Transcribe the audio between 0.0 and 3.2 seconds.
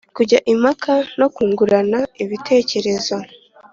kujya impaka no kungurana ibitekerezo